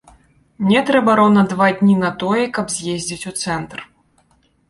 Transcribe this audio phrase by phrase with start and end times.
[0.67, 3.79] Мне трэба роўна два дні на тое, каб з'ездзіць у цэнтр.